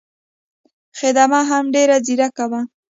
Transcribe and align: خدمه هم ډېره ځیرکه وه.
خدمه 0.99 1.39
هم 1.49 1.63
ډېره 1.75 1.95
ځیرکه 2.05 2.45
وه. 2.51 2.61